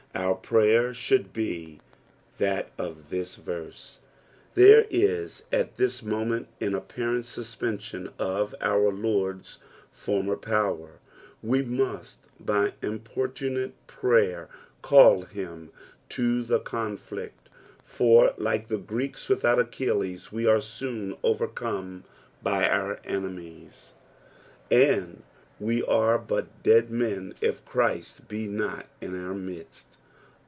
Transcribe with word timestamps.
Our 0.13 0.35
prayer 0.35 0.93
should 0.93 1.31
be 1.31 1.79
that 2.37 2.71
of 2.77 3.11
this 3.11 3.37
verse. 3.37 3.99
There 4.55 4.85
is 4.89 5.43
at 5.53 5.77
this 5.77 6.03
moment 6.03 6.49
an 6.59 6.75
apparent 6.75 7.25
suspension 7.25 8.09
of 8.19 8.53
our 8.59 8.91
Lord's 8.91 9.59
former 9.89 10.35
power, 10.35 10.99
we 11.41 11.61
must 11.61 12.17
by 12.41 12.73
importunate 12.81 13.71
prayer 13.87 14.49
call 14.81 15.21
him 15.21 15.71
to 16.09 16.43
the 16.43 16.59
conflict, 16.59 17.47
for 17.81 18.33
like 18.35 18.67
(he 18.67 18.77
Greeks 18.79 19.29
without 19.29 19.59
Achillea 19.59 20.29
we 20.29 20.45
are 20.45 20.59
soon 20.59 21.15
overcome 21.23 22.03
by 22.43 22.67
our 22.67 22.99
enemies, 23.05 23.93
and 24.69 25.23
we 25.57 25.81
are 25.85 26.19
but 26.19 26.61
dead 26.63 26.89
men 26.91 27.33
if 27.39 27.63
Jesus 27.73 28.19
be 28.19 28.47
not 28.47 28.87
in 28.99 29.15
our 29.15 29.33
midst. 29.33 29.85